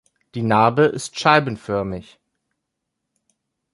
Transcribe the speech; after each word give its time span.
Die 0.33 0.41
Narbe 0.41 0.85
ist 0.85 1.19
scheibenförmig. 1.19 2.17